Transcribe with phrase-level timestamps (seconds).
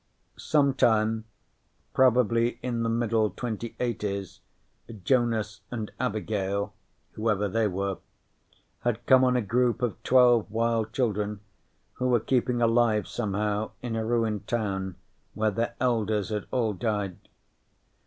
[0.39, 1.25] Some time,
[1.93, 4.39] probably in the middle 2080s,
[5.03, 6.73] Jonas and Abigail
[7.11, 7.99] (whoever they were)
[8.79, 11.41] had come on a group of twelve wild children
[11.93, 14.95] who were keeping alive somehow in a ruined town
[15.35, 17.19] where their elders had all died.